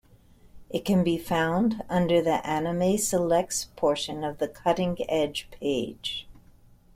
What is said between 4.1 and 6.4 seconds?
of The Cutting Edge page.